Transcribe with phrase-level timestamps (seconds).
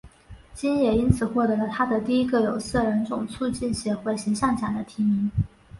[0.55, 5.29] 金也因此获得了她的第一个有色人种促进协会形象奖的提名。